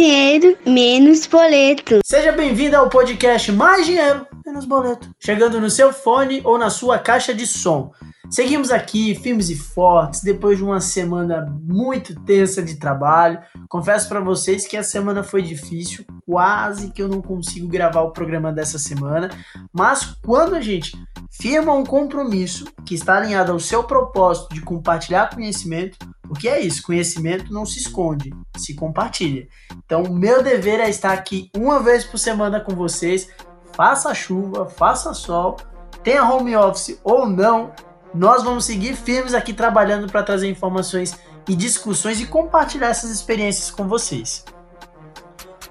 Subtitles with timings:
[0.00, 1.98] dinheiro, menos boleto.
[2.06, 5.10] Seja bem-vindo ao podcast Mais Dinheiro, Menos Boleto.
[5.20, 7.92] Chegando no seu fone ou na sua caixa de som.
[8.30, 13.40] Seguimos aqui, firmes e fortes, depois de uma semana muito tensa de trabalho.
[13.68, 18.12] Confesso para vocês que a semana foi difícil, quase que eu não consigo gravar o
[18.12, 19.28] programa dessa semana.
[19.70, 20.96] Mas quando a gente
[21.30, 25.98] firma um compromisso que está alinhado ao seu propósito de compartilhar conhecimento,
[26.30, 29.48] porque é isso, conhecimento não se esconde, se compartilha.
[29.84, 33.28] Então, meu dever é estar aqui uma vez por semana com vocês.
[33.74, 35.56] Faça chuva, faça sol,
[36.04, 37.72] tenha home office ou não,
[38.14, 43.68] nós vamos seguir firmes aqui trabalhando para trazer informações e discussões e compartilhar essas experiências
[43.68, 44.44] com vocês.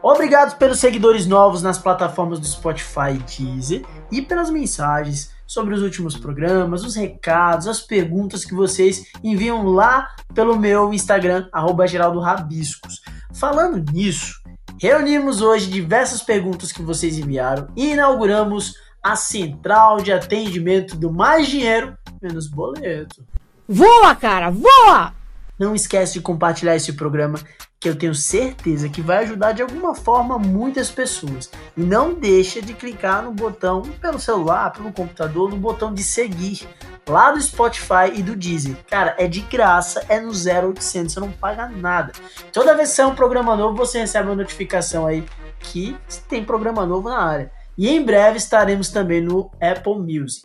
[0.04, 5.82] Obrigado pelos seguidores novos nas plataformas do Spotify e Deezer e pelas mensagens sobre os
[5.82, 12.20] últimos programas, os recados, as perguntas que vocês enviam lá pelo meu Instagram, arroba Geraldo
[12.20, 13.02] Rabiscos.
[13.34, 14.40] Falando nisso,
[14.80, 21.48] reunimos hoje diversas perguntas que vocês enviaram e inauguramos a central de atendimento do Mais
[21.48, 23.26] Dinheiro Menos Boleto.
[23.68, 25.14] Voa, cara, voa!
[25.58, 27.40] Não esquece de compartilhar esse programa
[27.80, 31.50] que eu tenho certeza que vai ajudar de alguma forma muitas pessoas.
[31.78, 36.68] E não deixa de clicar no botão pelo celular, pelo computador, no botão de seguir
[37.08, 38.76] lá do Spotify e do Deezer.
[38.90, 42.12] Cara, é de graça, é no 0800, você não paga nada.
[42.52, 45.24] Toda vez que sair um programa novo, você recebe uma notificação aí
[45.60, 45.96] que
[46.28, 47.52] tem programa novo na área.
[47.78, 50.44] E em breve estaremos também no Apple Music.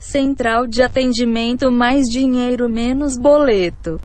[0.00, 4.00] Central de atendimento mais dinheiro menos boleto.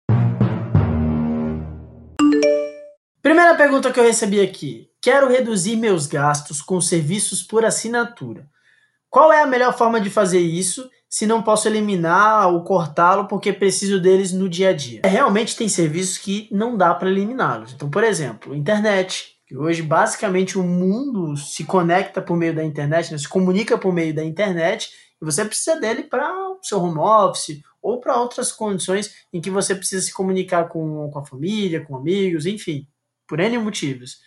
[3.21, 4.89] Primeira pergunta que eu recebi aqui.
[5.01, 8.47] Quero reduzir meus gastos com serviços por assinatura.
[9.09, 13.51] Qual é a melhor forma de fazer isso se não posso eliminar ou cortá-lo porque
[13.51, 15.01] preciso deles no dia a dia?
[15.03, 17.73] Realmente tem serviços que não dá para eliminá-los.
[17.73, 23.11] Então, por exemplo, internet, que hoje basicamente o mundo se conecta por meio da internet,
[23.11, 23.17] né?
[23.17, 24.91] se comunica por meio da internet,
[25.21, 29.49] e você precisa dele para o seu home office ou para outras condições em que
[29.49, 32.87] você precisa se comunicar com, com a família, com amigos, enfim,
[33.29, 34.17] por N motivos.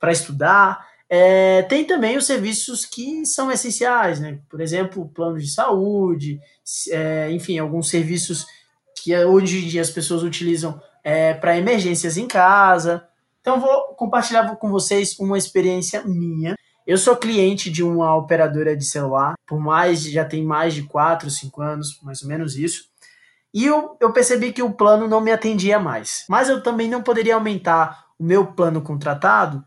[0.00, 0.88] Para estudar.
[1.08, 4.40] É, tem também os serviços que são essenciais, né?
[4.48, 6.38] por exemplo, planos de saúde,
[6.90, 8.46] é, enfim, alguns serviços
[9.02, 13.06] que hoje em dia as pessoas utilizam é, para emergências em casa.
[13.40, 16.56] Então vou compartilhar com vocês uma experiência minha.
[16.86, 21.30] Eu sou cliente de uma operadora de celular, por mais já tem mais de 4,
[21.30, 22.84] 5 anos, mais ou menos isso.
[23.52, 26.24] E eu, eu percebi que o plano não me atendia mais.
[26.28, 29.64] Mas eu também não poderia aumentar o meu plano contratado,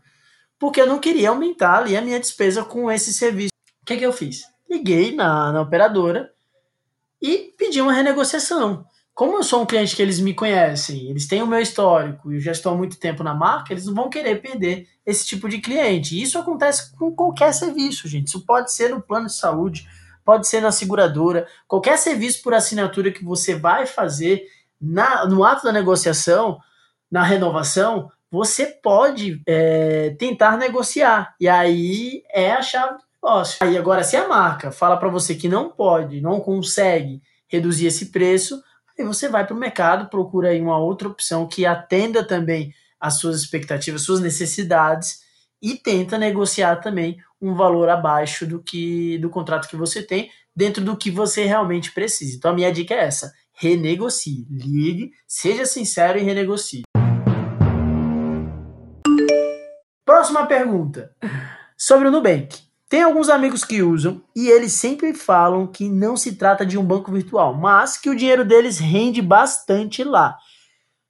[0.58, 3.52] porque eu não queria aumentar ali a minha despesa com esse serviço.
[3.82, 4.42] O que, que eu fiz?
[4.70, 6.32] Liguei na, na operadora
[7.20, 11.42] e pedi uma renegociação como eu sou um cliente que eles me conhecem, eles têm
[11.42, 14.08] o meu histórico e eu já estou há muito tempo na marca, eles não vão
[14.08, 16.20] querer perder esse tipo de cliente.
[16.20, 18.28] Isso acontece com qualquer serviço, gente.
[18.28, 19.86] Isso pode ser no plano de saúde,
[20.24, 24.46] pode ser na seguradora, qualquer serviço por assinatura que você vai fazer
[24.80, 26.58] na, no ato da negociação,
[27.10, 31.36] na renovação, você pode é, tentar negociar.
[31.38, 33.58] E aí é a chave do negócio.
[33.60, 38.06] Aí agora, se a marca fala para você que não pode, não consegue reduzir esse
[38.06, 38.60] preço,
[38.98, 43.18] Aí você vai para o mercado, procura aí uma outra opção que atenda também às
[43.18, 45.20] suas expectativas, suas necessidades
[45.60, 50.84] e tenta negociar também um valor abaixo do que do contrato que você tem, dentro
[50.84, 52.36] do que você realmente precisa.
[52.36, 56.82] Então a minha dica é essa: renegocie, ligue, seja sincero e renegocie.
[60.12, 61.10] Próxima pergunta
[61.74, 62.58] sobre o Nubank.
[62.86, 66.84] Tem alguns amigos que usam e eles sempre falam que não se trata de um
[66.84, 70.36] banco virtual, mas que o dinheiro deles rende bastante lá.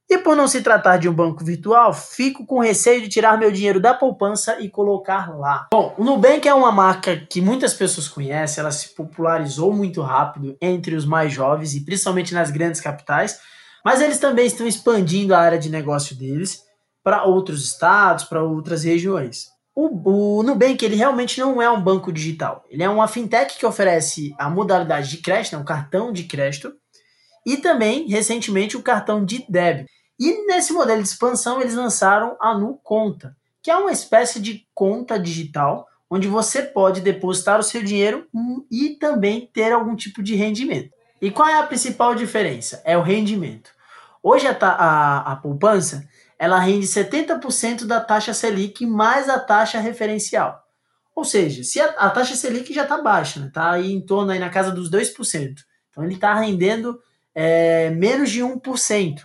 [0.09, 3.51] E por não se tratar de um banco virtual, fico com receio de tirar meu
[3.51, 5.67] dinheiro da poupança e colocar lá.
[5.73, 10.57] Bom, o Nubank é uma marca que muitas pessoas conhecem, ela se popularizou muito rápido
[10.63, 13.41] entre os mais jovens e principalmente nas grandes capitais,
[13.85, 16.71] mas eles também estão expandindo a área de negócio deles
[17.03, 19.51] para outros estados, para outras regiões.
[19.75, 22.65] O, o Nubank ele realmente não é um banco digital.
[22.69, 26.75] Ele é uma fintech que oferece a modalidade de crédito, né, um cartão de crédito,
[27.47, 29.91] e também, recentemente, o cartão de débito.
[30.19, 35.19] E nesse modelo de expansão, eles lançaram a NuConta, que é uma espécie de conta
[35.19, 38.29] digital, onde você pode depositar o seu dinheiro
[38.71, 40.91] e também ter algum tipo de rendimento.
[41.21, 42.83] E qual é a principal diferença?
[42.85, 43.71] É o rendimento.
[44.23, 46.07] Hoje a, a, a poupança
[46.43, 50.61] ela rende 70% da taxa Selic mais a taxa referencial.
[51.15, 53.51] Ou seja, se a, a taxa Selic já está baixa, está né?
[53.55, 55.55] Tá aí em torno aí na casa dos 2%.
[55.89, 56.99] Então ele está rendendo
[57.33, 59.21] é, menos de 1%.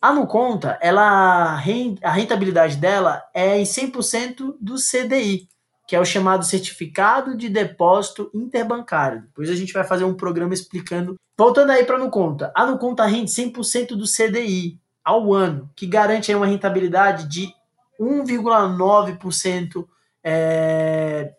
[0.00, 1.60] A Nuconta, ela,
[2.02, 5.48] a rentabilidade dela é em 100% do CDI,
[5.88, 9.22] que é o chamado Certificado de Depósito Interbancário.
[9.22, 11.16] Depois a gente vai fazer um programa explicando.
[11.36, 12.52] Voltando aí para a Nuconta.
[12.54, 17.52] A Nuconta rende 100% do CDI ao ano, que garante uma rentabilidade de
[18.00, 19.86] 1,9%,
[20.24, 21.34] é...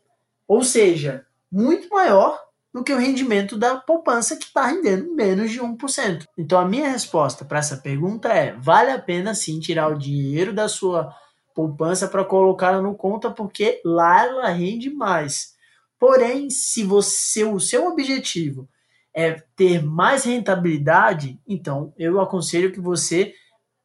[0.47, 2.39] ou seja, muito maior
[2.73, 6.25] do que o rendimento da poupança que está rendendo menos de 1%.
[6.37, 10.51] Então a minha resposta para essa pergunta é: vale a pena sim tirar o dinheiro
[10.51, 11.13] da sua
[11.53, 15.53] poupança para colocar no conta porque lá ela rende mais.
[15.99, 18.67] Porém, se você o seu objetivo
[19.15, 23.33] é ter mais rentabilidade, então eu aconselho que você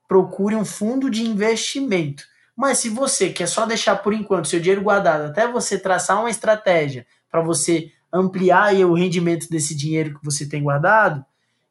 [0.09, 2.25] procure um fundo de investimento.
[2.57, 6.31] Mas se você quer só deixar por enquanto seu dinheiro guardado até você traçar uma
[6.31, 11.25] estratégia para você ampliar o rendimento desse dinheiro que você tem guardado,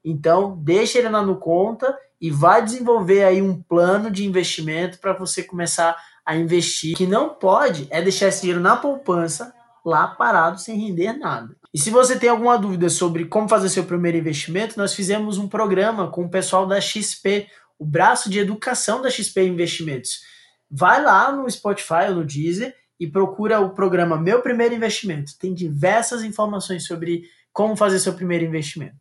[0.05, 5.13] então deixa ele lá no conta e vai desenvolver aí um plano de investimento para
[5.13, 6.93] você começar a investir.
[6.93, 9.53] O que não pode é deixar esse dinheiro na poupança
[9.85, 11.55] lá parado sem render nada.
[11.73, 15.47] E se você tem alguma dúvida sobre como fazer seu primeiro investimento, nós fizemos um
[15.47, 17.47] programa com o pessoal da XP,
[17.79, 20.21] o braço de educação da XP Investimentos.
[20.69, 25.37] Vai lá no Spotify ou no Deezer e procura o programa Meu Primeiro Investimento.
[25.39, 28.97] Tem diversas informações sobre como fazer seu primeiro investimento.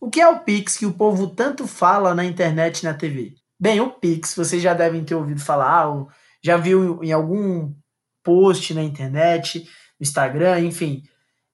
[0.00, 3.34] O que é o Pix que o povo tanto fala na internet e na TV?
[3.58, 6.08] Bem, o Pix, vocês já devem ter ouvido falar, ou
[6.42, 7.72] já viu em algum
[8.22, 9.60] post na internet,
[9.98, 11.02] no Instagram, enfim.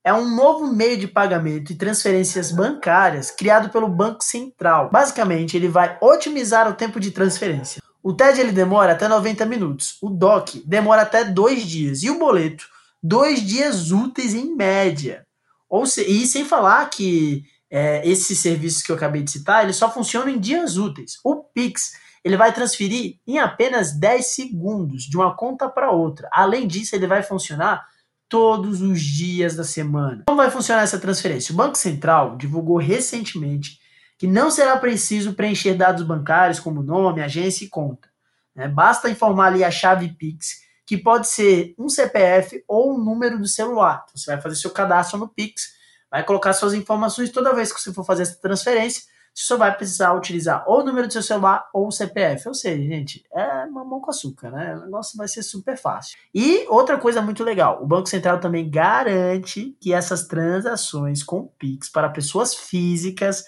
[0.03, 4.91] É um novo meio de pagamento e transferências bancárias criado pelo Banco Central.
[4.91, 7.83] Basicamente, ele vai otimizar o tempo de transferência.
[8.03, 12.19] O TED ele demora até 90 minutos, o DOC demora até dois dias e o
[12.19, 12.67] boleto
[13.03, 15.27] dois dias úteis em média.
[15.69, 19.77] Ou se, e sem falar que é, esses serviços que eu acabei de citar, eles
[19.77, 21.19] só funcionam em dias úteis.
[21.25, 21.93] O Pix
[22.23, 26.29] ele vai transferir em apenas 10 segundos de uma conta para outra.
[26.33, 27.87] Além disso, ele vai funcionar
[28.31, 30.23] todos os dias da semana.
[30.29, 31.53] Como vai funcionar essa transferência?
[31.53, 33.81] O Banco Central divulgou recentemente
[34.17, 38.09] que não será preciso preencher dados bancários como nome, agência e conta.
[38.55, 38.69] Né?
[38.69, 43.49] Basta informar ali a chave Pix, que pode ser um CPF ou um número do
[43.49, 44.05] celular.
[44.05, 45.73] Então, você vai fazer seu cadastro no Pix,
[46.09, 49.03] vai colocar suas informações toda vez que você for fazer essa transferência.
[49.35, 52.49] Você só vai precisar utilizar ou o número do seu celular ou o CPF.
[52.49, 54.77] Ou seja, gente, é mamão com açúcar, né?
[54.77, 56.19] O negócio vai ser super fácil.
[56.35, 61.89] E outra coisa muito legal: o Banco Central também garante que essas transações com Pix
[61.89, 63.45] para pessoas físicas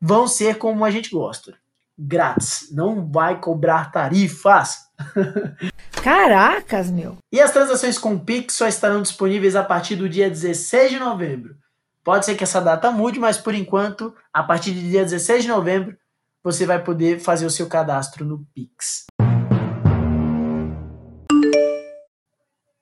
[0.00, 1.54] vão ser como a gente gosta.
[1.96, 2.68] Grátis.
[2.72, 4.78] Não vai cobrar tarifas.
[6.02, 7.16] Caracas, meu.
[7.32, 11.56] E as transações com Pix só estarão disponíveis a partir do dia 16 de novembro.
[12.04, 15.48] Pode ser que essa data mude, mas por enquanto, a partir do dia 16 de
[15.48, 15.96] novembro,
[16.42, 19.06] você vai poder fazer o seu cadastro no Pix.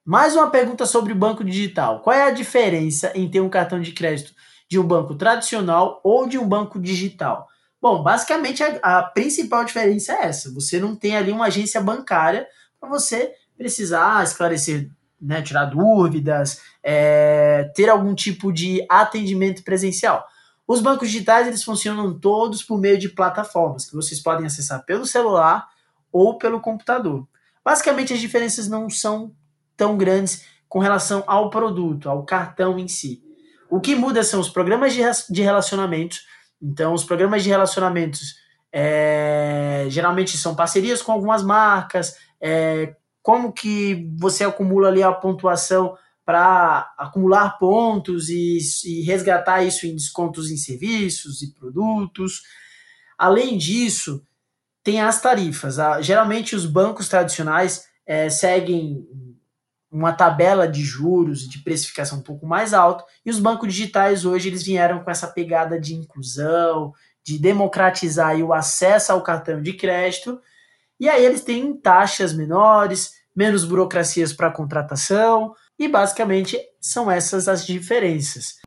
[0.04, 2.02] Mais uma pergunta sobre o banco digital.
[2.02, 4.34] Qual é a diferença em ter um cartão de crédito
[4.68, 7.46] de um banco tradicional ou de um banco digital?
[7.80, 10.52] Bom, basicamente a, a principal diferença é essa.
[10.52, 12.48] Você não tem ali uma agência bancária
[12.80, 14.90] para você precisar esclarecer,
[15.22, 20.26] né, tirar dúvidas, é, ter algum tipo de atendimento presencial.
[20.66, 25.06] Os bancos digitais eles funcionam todos por meio de plataformas que vocês podem acessar pelo
[25.06, 25.68] celular
[26.10, 27.26] ou pelo computador.
[27.64, 29.32] Basicamente as diferenças não são
[29.76, 33.22] tão grandes com relação ao produto, ao cartão em si.
[33.70, 36.16] O que muda são os programas de relacionamento.
[36.60, 38.36] Então, os programas de relacionamentos
[38.72, 45.96] é, geralmente são parcerias com algumas marcas, é, como que você acumula ali a pontuação
[46.24, 52.42] para acumular pontos e, e, resgatar isso em descontos em serviços e produtos.
[53.18, 54.24] Além disso,
[54.82, 55.76] tem as tarifas.
[56.00, 59.06] Geralmente os bancos tradicionais é, seguem
[59.90, 64.24] uma tabela de juros e de precificação um pouco mais alta, e os bancos digitais
[64.24, 69.74] hoje eles vieram com essa pegada de inclusão, de democratizar o acesso ao cartão de
[69.74, 70.40] crédito,
[71.02, 77.66] e aí eles têm taxas menores, menos burocracias para contratação, e basicamente são essas as
[77.66, 78.60] diferenças.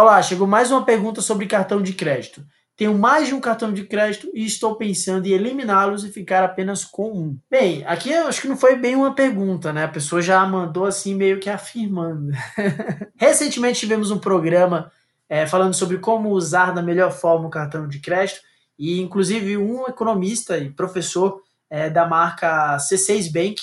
[0.00, 2.42] Olá, chegou mais uma pergunta sobre cartão de crédito.
[2.74, 6.82] Tenho mais de um cartão de crédito e estou pensando em eliminá-los e ficar apenas
[6.82, 7.38] com um.
[7.50, 9.84] Bem, aqui eu acho que não foi bem uma pergunta, né?
[9.84, 12.32] A pessoa já mandou assim meio que afirmando.
[13.20, 14.90] Recentemente tivemos um programa
[15.28, 18.48] é, falando sobre como usar da melhor forma o cartão de crédito
[18.80, 23.60] e inclusive um economista e professor é, da marca C6 Bank,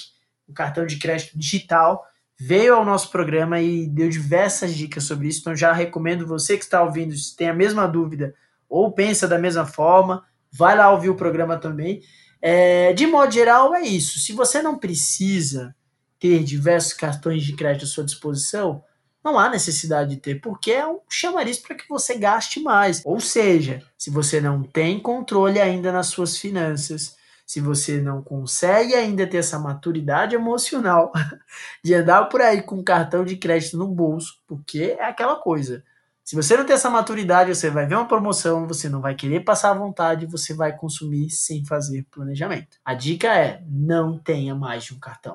[0.47, 2.05] o cartão de crédito digital,
[2.39, 5.39] veio ao nosso programa e deu diversas dicas sobre isso.
[5.39, 8.36] Então já recomendo você que está ouvindo, se tem a mesma dúvida
[8.69, 12.03] ou pensa da mesma forma, vai lá ouvir o programa também.
[12.39, 14.19] É, de modo geral, é isso.
[14.19, 15.75] Se você não precisa
[16.19, 18.83] ter diversos cartões de crédito à sua disposição,
[19.27, 23.01] não há necessidade de ter, porque é um chamariz para que você gaste mais.
[23.05, 28.96] Ou seja, se você não tem controle ainda nas suas finanças, se você não consegue
[28.96, 31.12] ainda ter essa maturidade emocional
[31.84, 35.84] de andar por aí com cartão de crédito no bolso, porque é aquela coisa.
[36.24, 39.46] Se você não tem essa maturidade, você vai ver uma promoção, você não vai querer
[39.46, 42.77] passar à vontade, você vai consumir sem fazer planejamento.
[42.84, 45.31] A dica é: não tenha mais de um cartão.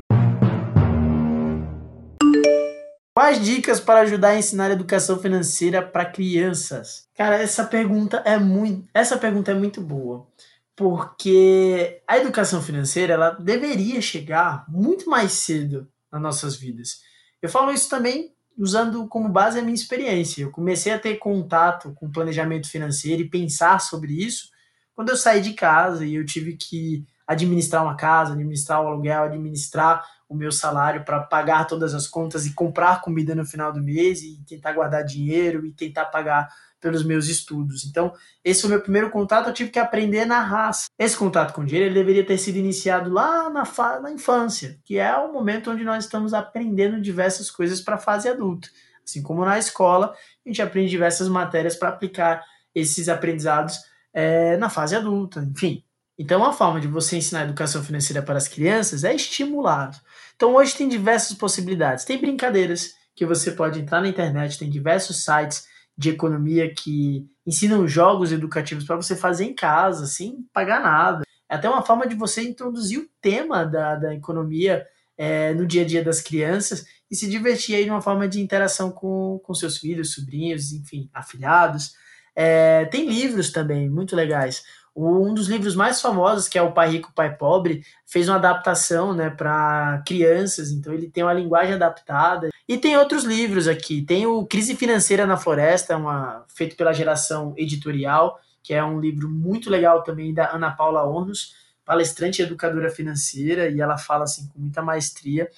[3.23, 7.07] Quais dicas para ajudar a ensinar educação financeira para crianças?
[7.15, 10.27] Cara, essa pergunta é muito, essa pergunta é muito boa
[10.75, 17.01] porque a educação financeira ela deveria chegar muito mais cedo nas nossas vidas.
[17.41, 20.43] Eu falo isso também usando como base a minha experiência.
[20.43, 24.49] Eu comecei a ter contato com planejamento financeiro e pensar sobre isso
[24.97, 29.25] quando eu saí de casa e eu tive que administrar uma casa, administrar o aluguel,
[29.25, 33.83] administrar o meu salário para pagar todas as contas e comprar comida no final do
[33.83, 36.49] mês e tentar guardar dinheiro e tentar pagar
[36.81, 37.87] pelos meus estudos.
[37.87, 38.13] Então,
[38.45, 40.87] esse foi o meu primeiro contato, eu tive que aprender na raça.
[40.99, 43.63] Esse contato com dinheiro ele deveria ter sido iniciado lá na,
[44.01, 48.29] na infância, que é o momento onde nós estamos aprendendo diversas coisas para a fase
[48.29, 48.69] adulta.
[49.07, 50.15] Assim como na escola,
[50.45, 53.79] a gente aprende diversas matérias para aplicar esses aprendizados
[54.13, 55.85] é, na fase adulta, enfim.
[56.19, 59.91] Então, uma forma de você ensinar educação financeira para as crianças é estimular.
[60.37, 62.05] Então, hoje tem diversas possibilidades.
[62.05, 65.67] Tem brincadeiras que você pode entrar na internet, tem diversos sites
[65.97, 71.23] de economia que ensinam jogos educativos para você fazer em casa, sem pagar nada.
[71.49, 74.87] É até uma forma de você introduzir o tema da, da economia
[75.19, 78.41] é, no dia a dia das crianças e se divertir aí de uma forma de
[78.41, 81.93] interação com, com seus filhos, sobrinhos, enfim, afilhados.
[82.35, 84.63] É, tem livros também muito legais.
[84.95, 89.15] Um dos livros mais famosos, que é O Pai Rico, Pai Pobre, fez uma adaptação
[89.15, 92.51] né, para crianças, então ele tem uma linguagem adaptada.
[92.69, 94.03] E tem outros livros aqui.
[94.03, 99.31] Tem o Crise Financeira na Floresta, uma, feito pela geração editorial, que é um livro
[99.31, 104.47] muito legal também da Ana Paula Ornos, palestrante e educadora financeira, e ela fala assim
[104.49, 105.51] com muita maestria.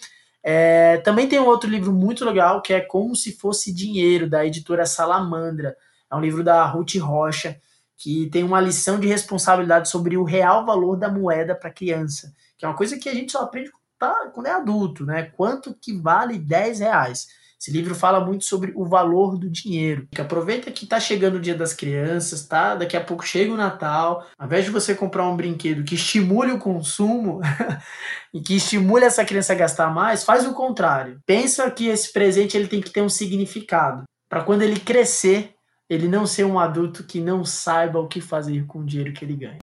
[0.43, 4.45] É, também tem um outro livro muito legal, que é Como Se Fosse Dinheiro, da
[4.47, 5.77] editora Salamandra.
[6.11, 7.59] É um livro da Ruth Rocha
[7.97, 12.65] que tem uma lição de responsabilidade sobre o real valor da moeda para criança, que
[12.65, 15.31] é uma coisa que a gente só aprende tá, quando é adulto, né?
[15.37, 17.27] Quanto que vale 10 reais?
[17.65, 20.07] Esse livro fala muito sobre o valor do dinheiro.
[20.19, 22.75] Aproveita que tá chegando o dia das crianças, tá?
[22.75, 24.27] Daqui a pouco chega o Natal.
[24.39, 27.41] Ao invés de você comprar um brinquedo que estimule o consumo
[28.35, 31.21] e que estimule essa criança a gastar mais, faz o contrário.
[31.25, 34.05] Pensa que esse presente ele tem que ter um significado.
[34.29, 35.54] Para quando ele crescer,
[35.95, 39.25] ele não ser um adulto que não saiba o que fazer com o dinheiro que
[39.25, 39.59] ele ganha.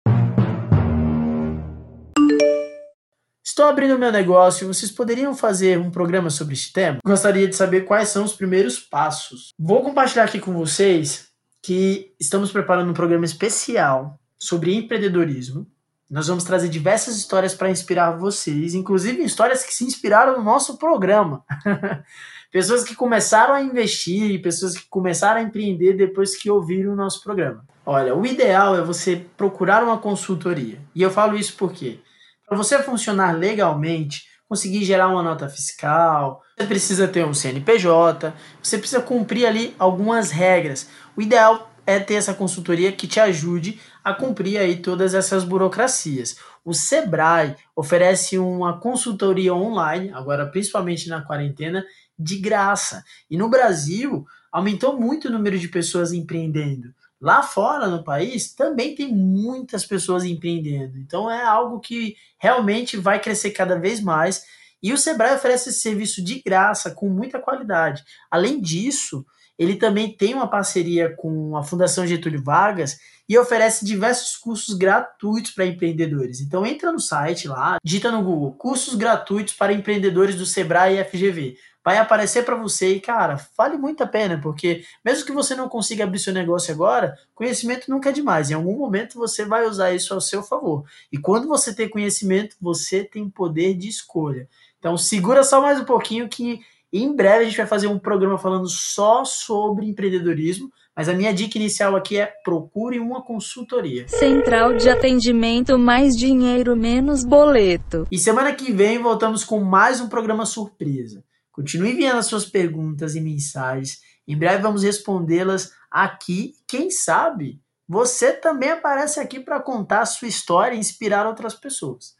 [3.43, 6.99] Estou abrindo meu negócio, vocês poderiam fazer um programa sobre este tema?
[7.03, 9.49] Gostaria de saber quais são os primeiros passos.
[9.59, 11.27] Vou compartilhar aqui com vocês
[11.61, 15.67] que estamos preparando um programa especial sobre empreendedorismo.
[16.09, 20.77] Nós vamos trazer diversas histórias para inspirar vocês, inclusive histórias que se inspiraram no nosso
[20.77, 21.43] programa.
[22.51, 27.23] Pessoas que começaram a investir, pessoas que começaram a empreender depois que ouviram o nosso
[27.23, 27.63] programa.
[27.85, 30.81] Olha, o ideal é você procurar uma consultoria.
[30.95, 31.99] E eu falo isso porque
[32.47, 38.79] para você funcionar legalmente, conseguir gerar uma nota fiscal, você precisa ter um CNPJ, você
[38.79, 40.89] precisa cumprir ali algumas regras.
[41.15, 46.37] O ideal é ter essa consultoria que te ajude a cumprir aí todas essas burocracias.
[46.65, 51.85] O Sebrae oferece uma consultoria online, agora principalmente na quarentena,
[52.17, 53.03] de graça.
[53.29, 56.93] E no Brasil, aumentou muito o número de pessoas empreendendo.
[57.21, 60.97] Lá fora, no país, também tem muitas pessoas empreendendo.
[60.97, 64.45] Então é algo que realmente vai crescer cada vez mais.
[64.81, 68.03] E o Sebrae oferece esse serviço de graça, com muita qualidade.
[68.31, 69.25] Além disso,
[69.59, 72.97] ele também tem uma parceria com a Fundação Getúlio Vargas
[73.27, 76.39] e oferece diversos cursos gratuitos para empreendedores.
[76.39, 81.03] Então entra no site lá, digita no Google cursos gratuitos para empreendedores do Sebrae e
[81.03, 85.55] FGV vai aparecer para você e, cara, vale muito a pena, porque mesmo que você
[85.55, 88.51] não consiga abrir seu negócio agora, conhecimento nunca é demais.
[88.51, 90.83] Em algum momento você vai usar isso ao seu favor.
[91.11, 94.47] E quando você tem conhecimento, você tem poder de escolha.
[94.77, 96.59] Então segura só mais um pouquinho que
[96.91, 100.71] em breve a gente vai fazer um programa falando só sobre empreendedorismo.
[100.95, 104.05] Mas a minha dica inicial aqui é procure uma consultoria.
[104.09, 108.05] Central de atendimento, mais dinheiro, menos boleto.
[108.11, 111.23] E semana que vem voltamos com mais um programa surpresa.
[111.53, 114.01] Continue enviando as suas perguntas e mensagens.
[114.27, 116.55] Em breve vamos respondê-las aqui.
[116.67, 122.13] Quem sabe você também aparece aqui para contar a sua história e inspirar outras pessoas.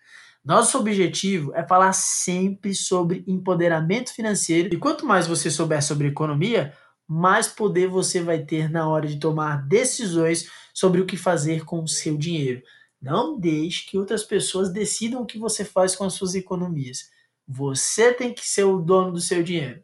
[0.50, 6.74] Nosso objetivo é falar sempre sobre empoderamento financeiro e quanto mais você souber sobre economia,
[7.08, 11.84] mais poder você vai ter na hora de tomar decisões sobre o que fazer com
[11.84, 12.64] o seu dinheiro.
[13.00, 17.12] Não deixe que outras pessoas decidam o que você faz com as suas economias.
[17.48, 19.84] Você tem que ser o dono do seu dinheiro.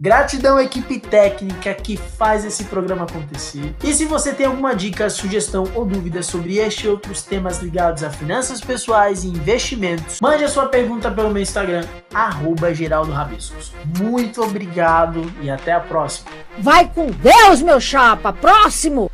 [0.00, 3.74] Gratidão à equipe técnica que faz esse programa acontecer.
[3.82, 8.02] E se você tem alguma dica, sugestão ou dúvida sobre este e outros temas ligados
[8.02, 13.72] a finanças pessoais e investimentos, mande a sua pergunta pelo meu Instagram, arroba Geraldo Rabiscos.
[13.98, 16.30] Muito obrigado e até a próxima.
[16.58, 18.32] Vai com Deus, meu chapa!
[18.32, 19.10] Próximo!